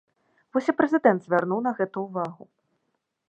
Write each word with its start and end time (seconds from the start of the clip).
Вось 0.55 0.69
і 0.73 0.73
прэзідэнт 0.79 1.21
звярнуў 1.27 1.59
на 1.67 1.71
гэта 1.81 1.97
ўвагу. 2.05 2.43